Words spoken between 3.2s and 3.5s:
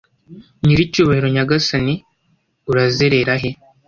he